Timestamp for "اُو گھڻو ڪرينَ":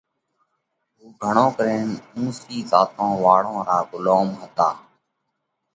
0.97-1.85